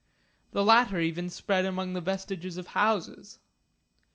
The 0.51 0.63
latter 0.65 0.99
even 0.99 1.29
spread 1.29 1.63
among 1.63 1.93
the 1.93 2.01
vestiges 2.01 2.57
of 2.57 2.65
houses. 2.73 3.37